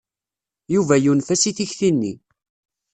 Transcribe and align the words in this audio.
Yuba 0.73 0.95
yunef-as 1.03 1.43
i 1.49 1.51
tikti-nni. 1.57 2.13